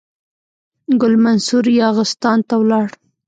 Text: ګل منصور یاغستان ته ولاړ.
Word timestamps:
ګل 1.01 1.13
منصور 1.23 1.65
یاغستان 1.81 2.37
ته 2.47 2.55
ولاړ. 2.61 2.87